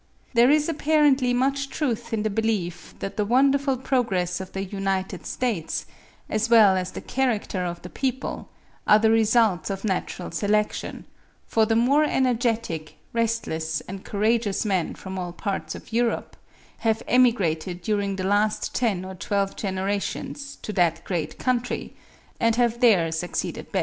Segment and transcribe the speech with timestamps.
[0.33, 5.27] There is apparently much truth in the belief that the wonderful progress of the United
[5.27, 5.85] States,
[6.27, 8.49] as well as the character of the people,
[8.87, 11.05] are the results of natural selection;
[11.45, 16.35] for the more energetic, restless, and courageous men from all parts of Europe
[16.79, 21.93] have emigrated during the last ten or twelve generations to that great country,
[22.39, 23.79] and have there succeeded best.